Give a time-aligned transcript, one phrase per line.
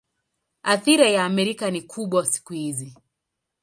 [0.63, 2.95] Athira ya Amerika ni kubwa siku hizi.